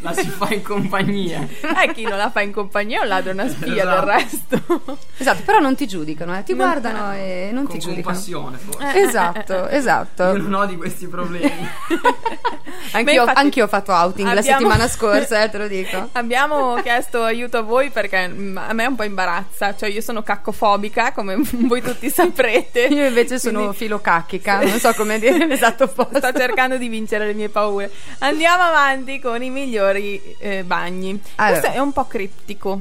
[0.00, 1.40] La si fa in compagnia.
[1.82, 4.04] Eh, chi non la fa in compagnia è un ladro, una spia Esatto.
[4.04, 4.98] del resto.
[5.16, 6.42] Esatto, però non ti giudicano, eh.
[6.42, 8.04] ti Non- guardano e non Con ti giudicano.
[8.06, 9.00] compassione, forse.
[9.00, 10.22] Esatto, esatto.
[10.36, 11.68] Io non ho di questi problemi.
[12.92, 16.08] Anch'io, infatti anch'io ho fatto outing la abbiamo- settimana scorsa, eh, te lo dico.
[16.12, 20.22] Abbiamo chiesto aiuto a voi perché mm, a me un po' imbarazza, cioè io sono
[20.22, 22.80] caccofobica, come voi tutti saprete.
[22.86, 26.16] Io invece sono Quindi filocacchica, non so come dire l'esatto posto.
[26.18, 27.90] Sto cercando di vincere le mie paure.
[28.20, 31.20] Andiamo avanti con i migliori eh, bagni.
[31.36, 31.60] Allora.
[31.60, 32.80] Questo è un po' criptico.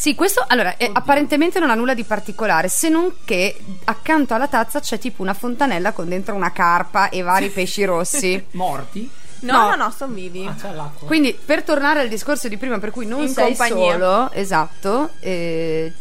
[0.00, 4.48] Sì, questo allora eh, apparentemente non ha nulla di particolare, se non che accanto alla
[4.48, 8.42] tazza c'è tipo una fontanella con dentro una carpa e vari pesci rossi.
[8.52, 9.10] Morti?
[9.40, 9.68] No, No.
[9.68, 10.46] no, no, sono vivi.
[10.46, 11.06] Ah, c'è l'acqua.
[11.06, 13.92] Quindi per tornare al discorso di prima, per cui non In sei compagnia.
[13.92, 15.92] solo, esatto, eh,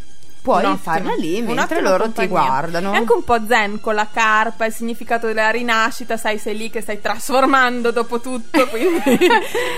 [0.42, 2.28] puoi Un'ottima- farla lì mentre loro compagnia.
[2.28, 2.94] ti guardano.
[2.94, 6.70] È anche un po' zen con la carpa, il significato della rinascita, sai, sei lì
[6.70, 9.02] che stai trasformando dopo tutto, quindi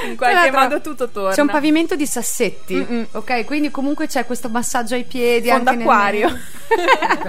[0.07, 1.33] in qualche modo tutto torna.
[1.33, 3.07] C'è un pavimento di sassetti, Mm-mm.
[3.11, 3.45] ok?
[3.45, 6.37] Quindi comunque c'è questo massaggio ai piedi Fondo anche nel- acquario.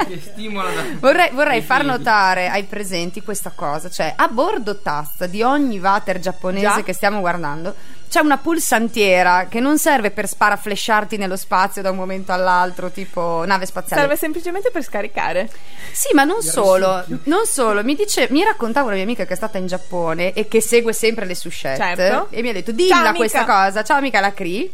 [0.09, 0.83] che stimola da...
[1.01, 1.91] Vorrei, vorrei far figli.
[1.91, 6.83] notare ai presenti questa cosa, cioè a bordo tazza di ogni water giapponese Già.
[6.83, 7.75] che stiamo guardando
[8.13, 13.43] c'è una pulsantiera che non serve per sparaflesciarti nello spazio da un momento all'altro, tipo
[13.47, 14.03] nave spaziale.
[14.03, 15.49] Serve semplicemente per scaricare.
[15.93, 17.83] Sì, ma non solo, non solo.
[17.83, 20.93] Mi, dice, mi raccontava una mia amica che è stata in Giappone e che segue
[20.93, 22.27] sempre le sushette Certo.
[22.29, 23.83] e mi ha detto Ciao, dilla amica." questa cosa.
[23.83, 24.71] Ciao amica la Cri.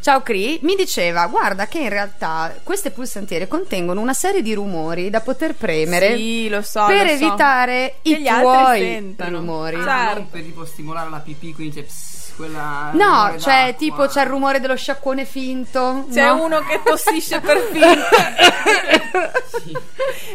[0.00, 0.60] Ciao Cri.
[0.62, 5.54] Mi diceva guarda che in realtà queste pulsantiere contengono una serie di rumori da poter
[5.56, 6.86] premere Sì, lo so.
[6.86, 7.14] per lo so.
[7.14, 9.74] evitare Che i tuoi rumori.
[9.76, 9.90] Certo.
[9.90, 12.90] Ah, non per tipo stimolare la pipì, quindi c'è pss, quella...
[12.92, 13.72] No, cioè d'acqua.
[13.76, 16.06] tipo c'è il rumore dello sciacquone finto.
[16.12, 16.44] C'è no?
[16.44, 18.34] uno che tossisce per finta.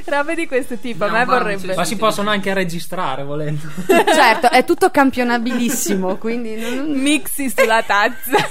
[0.05, 1.75] Robe di questo tipo, a me ma vorrebbe.
[1.75, 3.61] Ma si possono anche registrare volendo.
[3.87, 8.47] certo, è tutto campionabilissimo, quindi non- Mixi sulla tazza.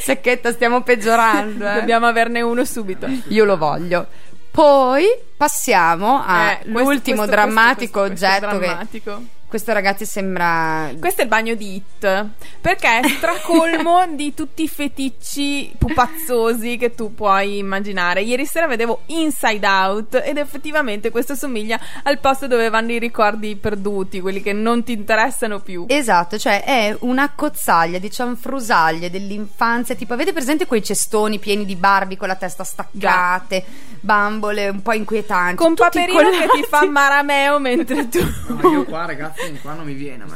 [0.00, 1.66] secchetta stiamo peggiorando.
[1.70, 1.74] eh.
[1.74, 3.06] Dobbiamo averne uno subito.
[3.28, 4.06] Io lo voglio.
[4.50, 5.04] Poi
[5.36, 9.16] passiamo Eh, questo- all'ultimo questo- drammatico questo- questo oggetto drammatico.
[9.16, 12.26] che questo ragazzi sembra Questo è il bagno di It
[12.60, 18.22] perché è stracolmo di tutti i feticci pupazzosi che tu puoi immaginare.
[18.22, 23.54] Ieri sera vedevo Inside Out ed effettivamente questo somiglia al posto dove vanno i ricordi
[23.56, 25.84] perduti, quelli che non ti interessano più.
[25.88, 31.76] Esatto, cioè è una cozzaglia di cianfrusaglie dell'infanzia, tipo avete presente quei cestoni pieni di
[31.76, 33.64] Barbie con la testa staccate,
[34.00, 36.60] bambole un po' inquietanti, Con Paperino che collati.
[36.60, 38.20] ti fa marameo mentre tu...
[38.48, 40.34] No, ma io qua ragazzi qua non mi viene ma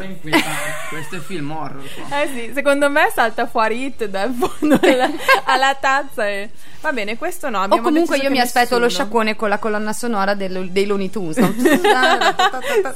[0.89, 5.11] questo è film horror qua Eh sì, secondo me salta fuori It dal fondo alla,
[5.45, 6.51] alla tazza e...
[6.81, 7.63] Va bene, questo no.
[7.69, 9.05] O comunque io che mi aspetto lo nessuno.
[9.05, 11.37] sciacquone con la colonna sonora del- dei Looney Tunes.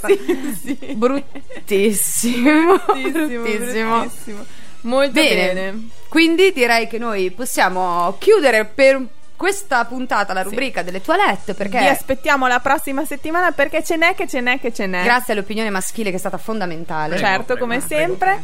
[0.07, 0.95] Sì, sì.
[0.95, 2.79] Bruttissimo.
[2.79, 3.99] Bruttissimo, bruttissimo.
[4.01, 4.45] bruttissimo.
[4.83, 5.53] Molto Bene.
[5.53, 5.89] bene.
[6.09, 9.03] Quindi direi che noi possiamo chiudere per
[9.45, 14.15] questa puntata la rubrica delle toilette perché Vi aspettiamo la prossima settimana perché ce n'è
[14.15, 15.03] che ce n'è che ce n'è.
[15.03, 17.19] grazie all'opinione maschile che è stata fondamentale.
[17.19, 18.43] certo, come sempre.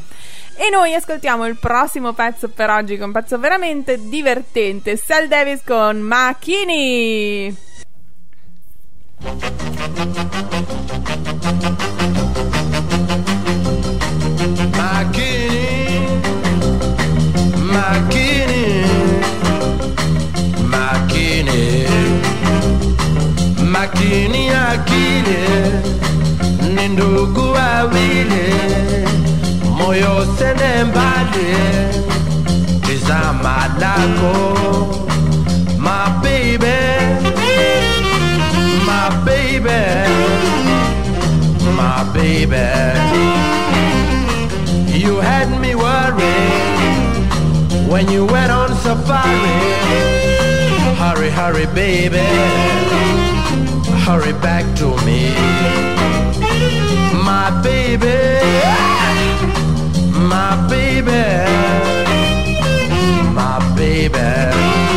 [0.56, 4.98] E noi ascoltiamo il prossimo pezzo per oggi, che è un pezzo veramente divertente.
[4.98, 7.56] Sal Davis con Macchini.
[14.80, 16.20] Makini,
[17.72, 18.39] makini,
[23.82, 24.50] akili
[26.74, 28.54] ni ndugu wawili,
[29.78, 31.56] moyo sende mbali,
[33.80, 34.34] lako
[35.78, 36.78] my baby,
[38.86, 39.80] my baby,
[41.76, 42.66] my baby.
[44.98, 47.30] You had me worried
[47.88, 49.58] when you went on safari.
[50.98, 52.20] Hurry, hurry, baby.
[54.10, 55.30] Hurry back to me.
[57.14, 58.18] My baby.
[60.28, 61.22] My baby.
[63.32, 64.89] My baby.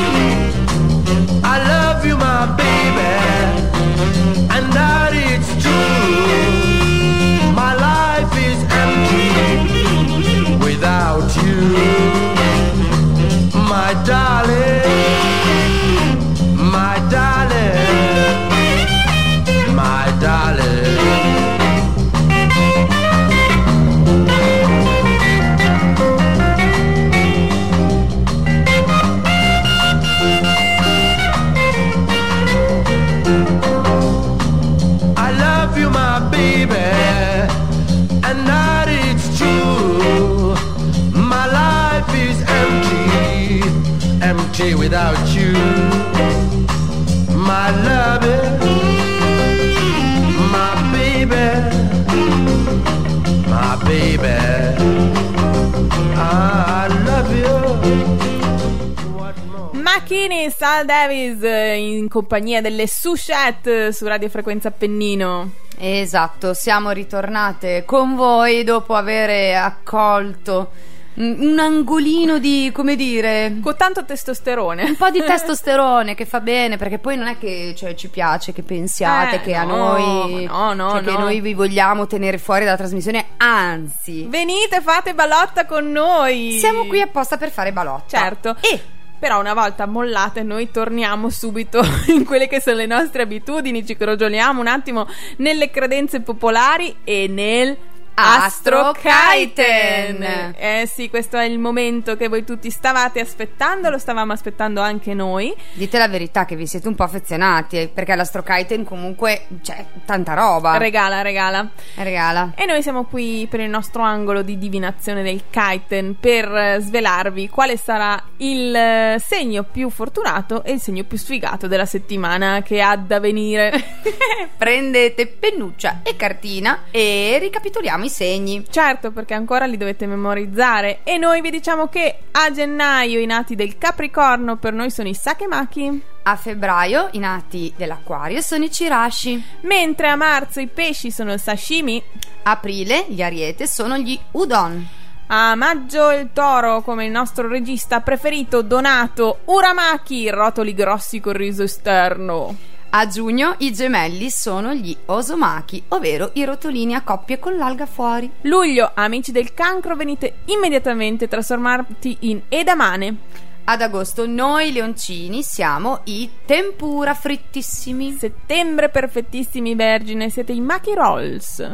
[61.08, 65.52] Davis eh, in compagnia delle Sushette su Radio Frequenza Appennino.
[65.78, 70.72] Esatto, siamo ritornate con voi dopo aver accolto
[71.16, 74.84] un angolino di, come dire, Con tanto testosterone.
[74.84, 78.54] un po' di testosterone che fa bene perché poi non è che cioè, ci piace
[78.54, 81.20] che pensiate Eh, che a no, noi no, no, cioè, che no.
[81.20, 86.58] noi vi vogliamo tenere fuori dalla trasmissione anzi Venite, fate balotta con noi.
[86.60, 88.56] siamo qui apposta per fare balotta Certo.
[88.62, 88.82] e
[89.24, 91.82] Però una volta mollate noi torniamo subito
[92.14, 95.08] in quelle che sono le nostre abitudini, ci crogioliamo un attimo
[95.38, 97.78] nelle credenze popolari e nel
[98.16, 100.54] Astro Kiten.
[100.56, 105.14] Eh sì, questo è il momento che voi tutti stavate aspettando, lo stavamo aspettando anche
[105.14, 105.54] noi.
[105.74, 109.84] Dite la verità che vi siete un po' affezionati, eh, perché l'Astro Kiten comunque c'è
[110.06, 110.78] tanta roba.
[110.78, 111.68] Regala, regala.
[111.96, 112.52] Regala.
[112.56, 117.50] E noi siamo qui per il nostro angolo di divinazione del Kiten per eh, svelarvi
[117.50, 122.80] quale sarà il eh, segno più fortunato e il segno più sfigato della settimana che
[122.80, 123.72] ha da venire.
[124.56, 128.66] Prendete pennuccia e cartina e ricapitoliamo i segni.
[128.70, 131.00] Certo, perché ancora li dovete memorizzare.
[131.04, 135.14] E noi vi diciamo che a gennaio i nati del Capricorno per noi sono i
[135.14, 136.02] Sakemaki.
[136.24, 139.44] A febbraio i nati dell'Aquario sono i Cirashi.
[139.62, 142.02] Mentre a marzo i pesci sono il sashimi,
[142.44, 144.88] Aprile gli Ariete sono gli Udon.
[145.28, 151.64] a maggio il toro come il nostro regista preferito Donato Uramaki, rotoli grossi col riso
[151.64, 152.56] esterno.
[152.96, 158.30] A giugno i gemelli sono gli Osomaki, ovvero i rotolini a coppie con l'alga fuori.
[158.42, 163.18] Luglio, amici del cancro, venite immediatamente trasformati in edamane.
[163.64, 168.12] Ad agosto noi leoncini siamo i tempura frittissimi.
[168.12, 171.68] Settembre, perfettissimi vergine, siete i Maki Rolls.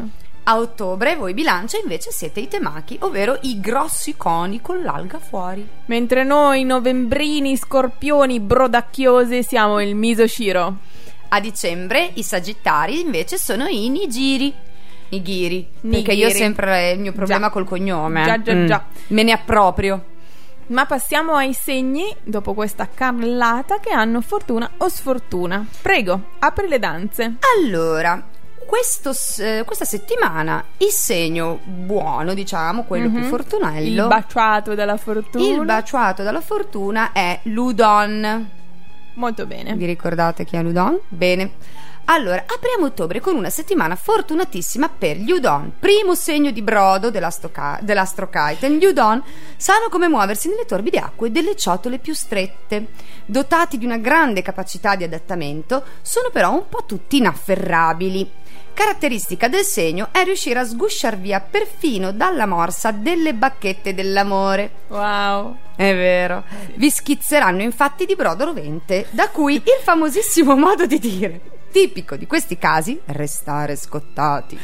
[0.43, 5.67] A ottobre voi bilancia invece siete i temaki, ovvero i grossi coni con l'alga fuori.
[5.88, 10.78] Mentre noi, novembrini, scorpioni, brodacchiose, siamo il Misoshiro.
[11.30, 14.53] A dicembre i sagittari invece sono i nigiri.
[15.09, 16.32] Nigiri, perché io ho Nigiri.
[16.34, 17.51] sempre il mio problema Già.
[17.51, 18.23] col cognome.
[18.23, 18.65] Già, già, Mm.
[18.67, 18.84] già.
[19.07, 20.03] Me ne approprio.
[20.67, 25.65] Ma passiamo ai segni, dopo questa carrellata, che hanno fortuna o sfortuna.
[25.82, 27.36] Prego, apri le danze.
[27.57, 28.23] Allora,
[28.67, 29.11] questo
[29.41, 33.30] eh, questa settimana il segno buono, diciamo, quello più Mhm.
[33.30, 35.43] fortunello, Il baciato della fortuna.
[35.43, 38.49] il baciato dalla fortuna è l'Udon.
[39.16, 39.76] Molto bene.
[39.76, 40.99] Vi ricordate chi è l'Udon?
[41.07, 41.51] Bene.
[42.12, 45.74] Allora, apriamo ottobre con una settimana fortunatissima per gli Udon.
[45.78, 47.51] Primo segno di brodo dell'Astro
[47.82, 48.78] dell'Astro Kiten.
[48.78, 49.22] Gli Udon
[49.57, 52.88] sanno come muoversi nelle torbide acque delle ciotole più strette.
[53.28, 58.32] Dotati di una grande capacità di adattamento, sono però un po' tutti inafferrabili.
[58.74, 64.72] Caratteristica del segno è riuscire a sgusciar via perfino dalla morsa delle bacchette dell'amore.
[64.88, 65.57] Wow.
[65.80, 66.43] È vero.
[66.75, 71.39] Vi schizzeranno infatti di brodo rovente, da cui il famosissimo modo di dire,
[71.71, 74.59] tipico di questi casi, restare scottati.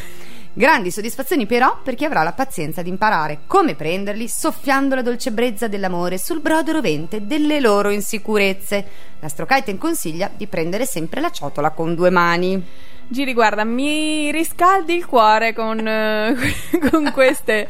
[0.52, 5.32] Grandi soddisfazioni però per chi avrà la pazienza di imparare come prenderli soffiando la dolce
[5.32, 8.86] brezza dell'amore sul brodo rovente delle loro insicurezze.
[9.22, 12.62] L'Astro Kiten consiglia di prendere sempre la ciotola con due mani.
[13.08, 16.36] Giri, guarda, mi riscaldi il cuore con, eh,
[16.90, 17.68] con, queste,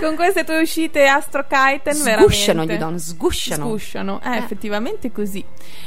[0.00, 1.94] con queste tue uscite Astro Kiten.
[1.94, 3.66] Sgusciano gli Udon, sgusciano.
[3.68, 4.36] Sgusciano, è Eh.
[4.38, 5.42] effettivamente così.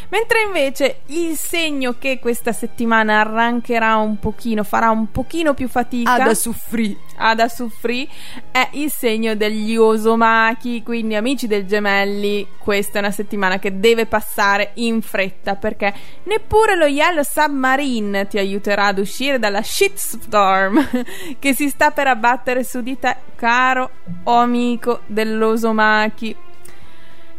[0.09, 6.13] Mentre invece il segno che questa settimana arrancherà un pochino, farà un pochino più fatica
[6.13, 6.97] Ad soffrì.
[7.17, 8.07] ad assuffrì
[8.51, 14.05] è il segno degli osomaki, quindi amici del gemelli, questa è una settimana che deve
[14.05, 15.93] passare in fretta perché
[16.23, 20.87] neppure lo Yellow Submarine ti aiuterà ad uscire dalla shitstorm
[21.39, 23.89] che si sta per abbattere su di te, caro
[24.23, 26.35] o amico dell'osomaki.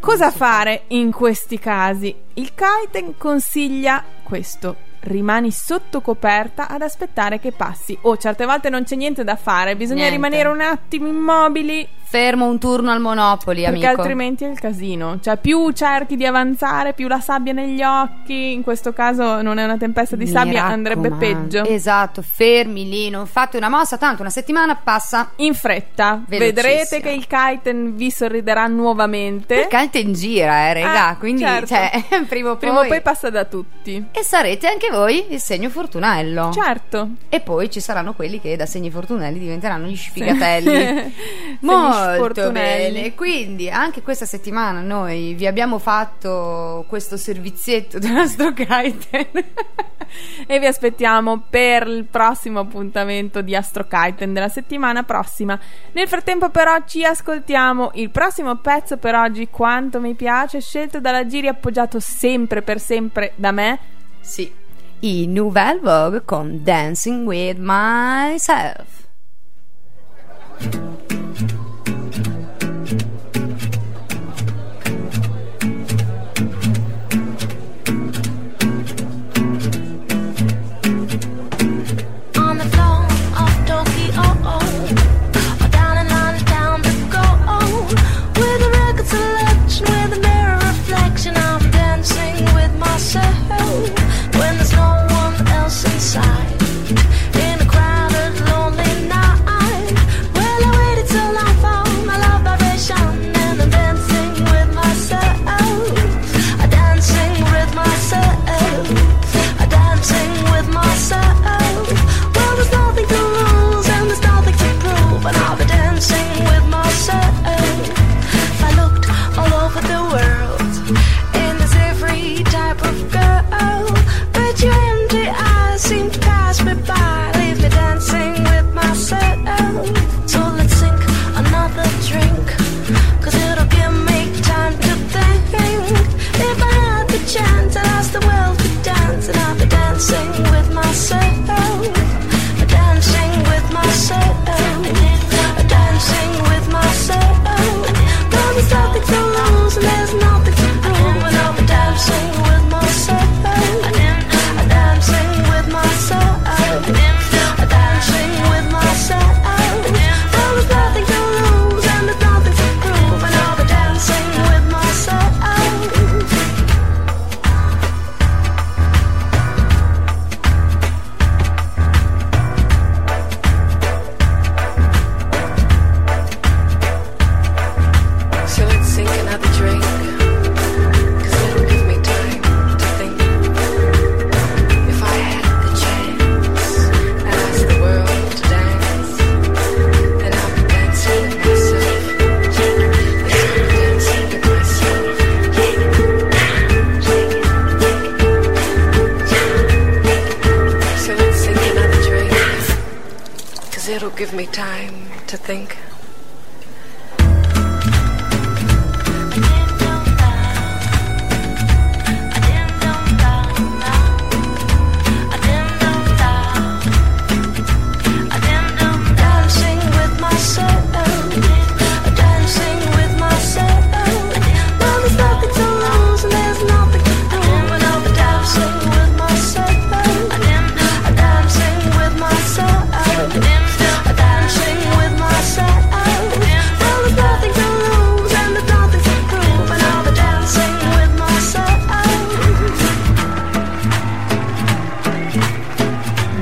[0.01, 2.15] Cosa fare in questi casi?
[2.35, 4.85] Il Kaiten consiglia questo.
[5.01, 7.97] Rimani sotto coperta ad aspettare che passi.
[8.03, 10.17] O certe volte non c'è niente da fare, bisogna Niente.
[10.17, 11.87] rimanere un attimo immobili
[12.17, 14.01] Fermo un turno al Monopoli, perché amico.
[14.01, 15.19] altrimenti è il casino.
[15.21, 18.53] Cioè, più cerchi di avanzare, più la sabbia negli occhi.
[18.55, 21.43] In questo caso non è una tempesta di Mi sabbia, andrebbe raccomando.
[21.63, 21.65] peggio.
[21.69, 25.33] Esatto, fermi lì, non fate una mossa, tanto una settimana passa.
[25.37, 29.55] In fretta, vedrete che il kiten vi sorriderà nuovamente.
[29.57, 31.67] Il cante in gira, eh, regà, Ah, quindi certo.
[31.67, 31.91] cioè,
[32.27, 34.03] prima o poi, poi passa da tutti.
[34.11, 36.51] e sarete anche voi il segno fortunello.
[36.51, 37.09] Certo.
[37.29, 41.13] E poi ci saranno quelli che da segni fortunelli diventeranno gli sfigatelli.
[41.67, 43.15] Segni Molto bene.
[43.15, 49.45] Quindi anche questa settimana noi vi abbiamo fatto questo servizietto del nostro kiten.
[50.47, 55.59] E vi aspettiamo per il prossimo appuntamento di Astro Kiten della settimana prossima.
[55.93, 59.49] Nel frattempo, però, ci ascoltiamo il prossimo pezzo per oggi.
[59.51, 63.79] Quanto mi piace, scelto dalla Giri, appoggiato sempre per sempre da me.
[64.21, 64.65] sì.
[65.01, 69.05] I Nouvelle Vogue con Dancing with Myself.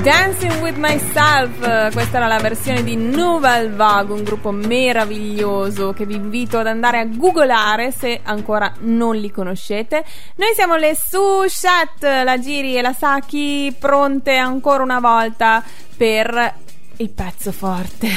[0.05, 6.13] Dancing with Myself, questa era la versione di Nouvelle Vague, un gruppo meraviglioso che vi
[6.13, 10.05] invito ad andare a googolare se ancora non li conoscete.
[10.35, 15.63] Noi siamo le Sushat, la Giri e la Saki, pronte ancora una volta
[15.97, 16.53] per
[16.97, 18.07] il pezzo forte.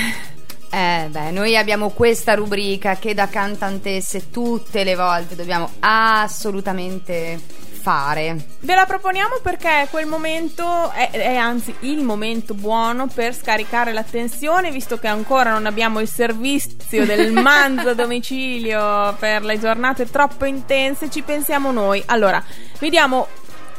[0.70, 7.40] Eh beh, noi abbiamo questa rubrica che da cantantesse tutte le volte dobbiamo assolutamente
[7.80, 8.36] fare.
[8.60, 14.02] Ve la proponiamo perché quel momento, è, è anzi il momento buono per scaricare la
[14.02, 20.10] tensione, visto che ancora non abbiamo il servizio del manzo a domicilio per le giornate
[20.10, 22.02] troppo intense, ci pensiamo noi.
[22.06, 22.42] Allora,
[22.80, 23.28] vi diamo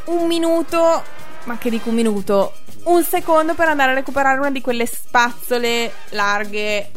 [0.05, 1.03] un minuto,
[1.43, 5.91] ma che dico un minuto, un secondo per andare a recuperare una di quelle spazzole
[6.09, 6.91] larghe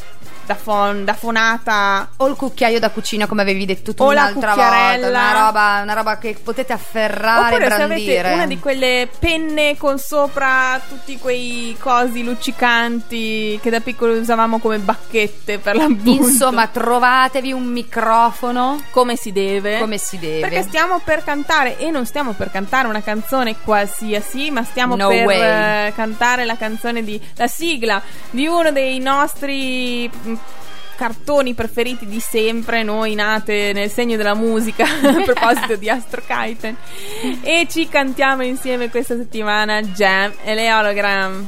[0.47, 4.23] da, fon- da fonata O il cucchiaio da cucina, come avevi detto tu O la
[4.23, 5.09] un'altra volta.
[5.09, 8.19] Una roba, una roba che potete afferrare Oppure e se brandire.
[8.21, 14.59] avete una di quelle penne con sopra tutti quei cosi luccicanti che da piccolo usavamo
[14.59, 16.11] come bacchette per l'appunto.
[16.11, 19.79] Insomma, trovatevi un microfono come si deve.
[19.79, 20.41] come si deve.
[20.41, 25.09] Perché stiamo per cantare e non stiamo per cantare una canzone qualsiasi, ma stiamo No
[25.09, 25.87] per way.
[25.89, 30.11] eh, cantare la canzone di la sigla di uno dei nostri
[30.97, 36.77] cartoni preferiti di sempre, noi nate nel segno della musica, a proposito di Astro Kiten.
[37.43, 41.47] E ci cantiamo insieme questa settimana Jam e le Hologram.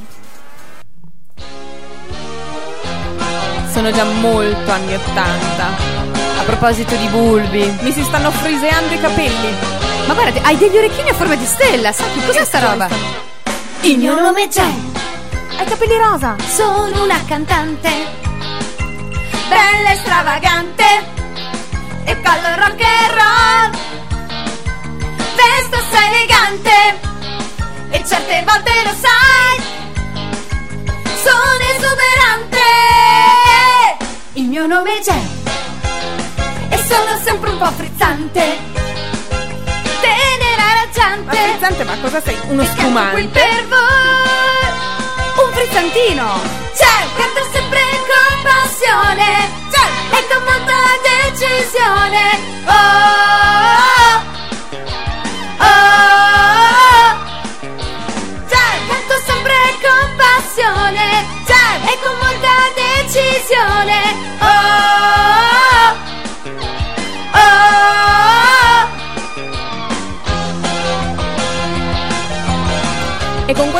[3.71, 5.65] Sono già molto anni 80.
[6.37, 7.77] A proposito di bulbi.
[7.81, 9.53] Mi si stanno friseando i capelli.
[10.07, 12.87] Ma guarda, hai degli orecchini a forma di stella, sai che cos'è sta roba?
[13.81, 14.93] Il mio nome è Jen,
[15.57, 16.35] Hai capelli rosa.
[16.47, 17.89] sono una cantante,
[19.47, 20.85] bella e stravagante,
[22.05, 23.69] e ballo rock and roll.
[25.35, 26.99] Vesto assai elegante,
[27.91, 29.63] e certe volte lo sai,
[31.23, 32.63] sono esuberante.
[34.33, 35.29] Il mio nome è Jen,
[36.69, 38.57] e sono sempre un po' frizzante,
[40.01, 41.35] tenera Ma raggiante.
[41.37, 42.37] frizzante, ma cosa sei?
[42.47, 49.49] Uno E canto qui per voi Un frizzantino C'è, canto sempre con passione.
[49.71, 50.75] C'è, e con molta
[51.31, 52.23] decisione.
[52.65, 53.54] Oh,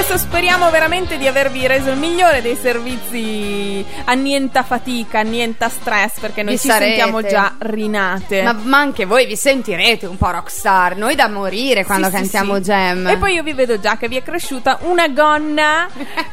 [0.07, 5.67] Questo speriamo veramente di avervi reso il migliore dei servizi a nienta fatica, a nienta
[5.67, 6.95] stress, perché noi Vi ci sarete.
[6.95, 8.43] sentiamo già rinate.
[8.43, 10.95] Ma, ma anche voi vi sentirete un po' rockstar.
[10.95, 12.61] Noi da morire quando Sì, sì, cantiamo sì.
[12.61, 13.07] Gem.
[13.07, 15.89] E poi io vi vedo già che vi è cresciuta una gonna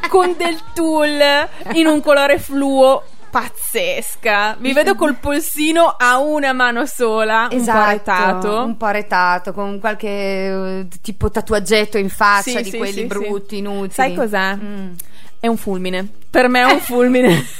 [0.07, 3.01] con del tulle in un colore fluo
[3.33, 4.57] pazzesca.
[4.59, 8.63] Vi vedo col polsino a una mano sola, un po' Esatto, retato.
[8.63, 13.05] un po' retato, con qualche eh, tipo tatuaggetto in faccia Sì, di sì, quelli sì,
[13.05, 13.91] brutti, inutili.
[13.91, 14.55] Sai cos'è?
[14.55, 14.91] Mm.
[15.43, 16.07] È un fulmine.
[16.29, 17.43] Per me è un fulmine.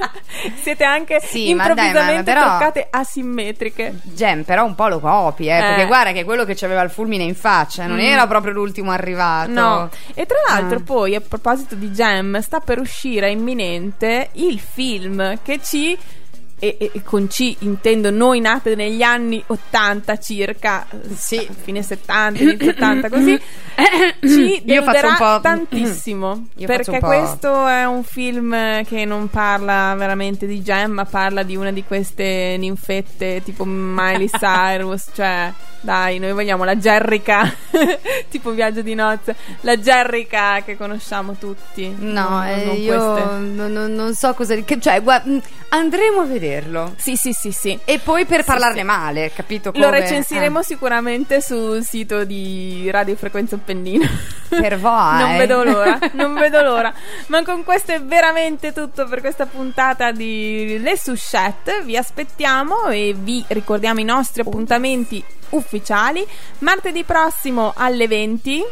[0.62, 3.98] Siete anche Sì, ma dai, improvvisamente ma però- toccate asimmetriche.
[4.04, 5.60] Gem, però un po' lo copi, eh, Eh.
[5.60, 8.00] perché guarda che quello che c'aveva il fulmine in faccia non Mm.
[8.00, 9.50] era proprio l'ultimo arrivato.
[9.50, 10.82] No, e tra l'altro Ah.
[10.82, 15.98] poi a proposito di Gem sta per uscire imminente il film che ci
[16.60, 21.48] e, e- con C intendo noi nate negli anni 80 circa, Sì.
[21.62, 23.40] fine 70, inizio 80 così,
[24.20, 28.02] ci Io faccio un deluderà po'- tantissimo Io perché faccio un po'- questo è un
[28.04, 33.64] film che non parla veramente di Gem ma parla di una di queste ninfette tipo
[33.64, 35.52] Miley Cyrus, cioè
[35.82, 37.50] dai, noi vogliamo la Jerrica
[38.28, 41.88] tipo viaggio di nozze, la Jerrica che conosciamo tutti.
[41.98, 44.54] No, Non- eh, non io non, non- so cosa.
[44.56, 45.40] che- cioè, guarda, mh,
[45.70, 46.94] andremo a vederlo.
[46.96, 47.78] Sì, sì, sì, sì.
[47.84, 48.84] E poi per parlarne sì.
[48.84, 49.70] male, capito?
[49.74, 50.00] Lo come?
[50.00, 54.06] recensiremo Eh, sicuramente sul sito di Radio Frequenza Appennino.
[54.48, 55.18] per voi.
[55.18, 56.92] Non vedo l'ora, non vedo l'ora.
[57.26, 61.82] Ma con questo è veramente tutto per questa puntata di Le Souchette.
[61.82, 66.26] Vi aspettiamo e vi ricordiamo i nostri appuntamenti ufficiali.
[66.58, 68.64] Martedì prossimo alle 20.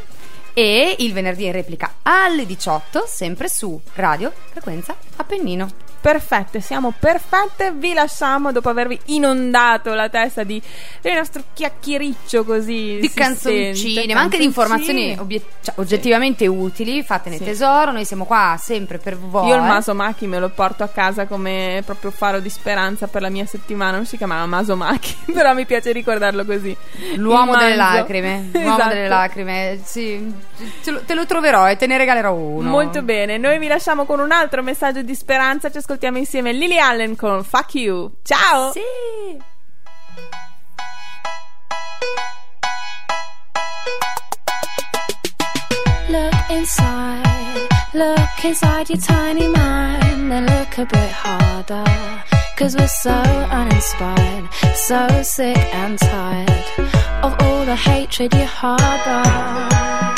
[0.55, 5.88] E il venerdì in replica alle 18, sempre su Radio Frequenza Appennino.
[6.01, 7.73] Perfette, siamo perfette.
[7.73, 10.63] Vi lasciamo dopo avervi inondato la testa di
[11.01, 12.99] del nostro chiacchiericcio così.
[13.01, 17.03] Di canzoncine, sente, ma anche di informazioni obiet- cioè, oggettivamente utili.
[17.03, 17.45] Fatene Sì.
[17.45, 19.49] tesoro, noi siamo qua sempre per voi.
[19.49, 23.29] Io il Masomaki me lo porto a casa come proprio faro di speranza per la
[23.29, 23.97] mia settimana.
[23.97, 26.75] Non si chiamava Masomaki, però mi piace ricordarlo così.
[27.17, 28.51] L'uomo delle lacrime.
[28.55, 28.89] L'uomo Esatto.
[28.95, 29.81] delle lacrime.
[29.83, 30.33] Sì,
[30.83, 32.71] te lo, te lo troverò e te ne regalerò uno.
[32.71, 35.71] Molto bene, noi vi lasciamo con un altro messaggio di speranza.
[35.71, 38.13] Ci ascoltiamo insieme Lily Allen con Fuck You.
[38.23, 38.73] Ciao!
[38.73, 38.81] Sì.
[46.11, 51.85] Look inside, look inside your tiny mind, then look a bit harder.
[52.59, 56.65] Cause we're so uninspired, so sick and tired
[57.23, 60.18] of all the hatred you harbor.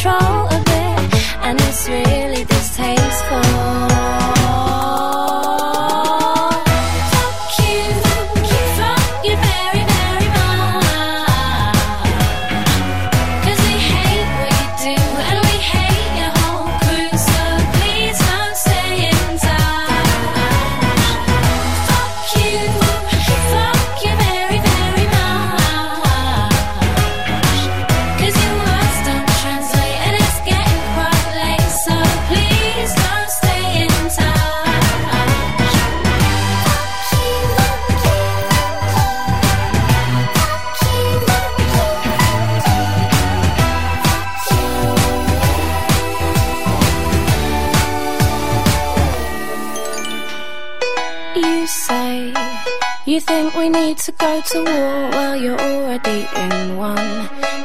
[0.00, 0.67] Control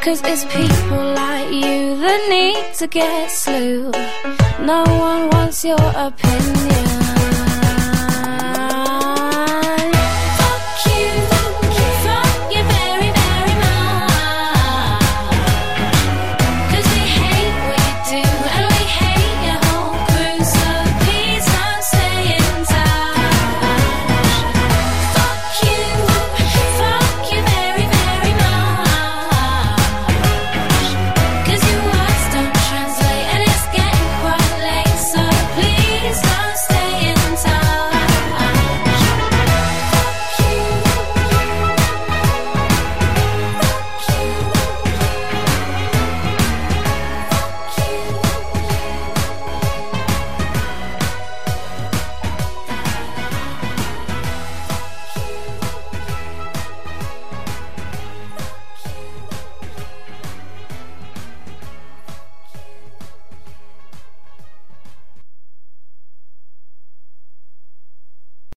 [0.03, 3.89] Cause it's people like you that need to get slew.
[4.59, 7.02] No one wants your opinion.